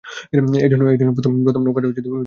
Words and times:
এজন্যই 0.65 0.95
প্রথম 1.17 1.31
নৌকাটা 1.65 1.85
ডুবে 1.85 1.93
গিয়েছিল। 1.95 2.15